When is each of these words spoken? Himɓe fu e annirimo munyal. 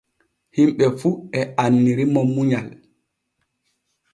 Himɓe 0.55 0.85
fu 0.99 1.09
e 1.39 1.41
annirimo 1.63 2.21
munyal. 2.33 2.67